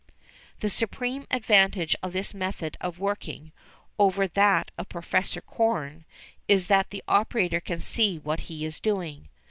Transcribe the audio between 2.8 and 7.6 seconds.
of working, over that of Professor Korn, is that the operator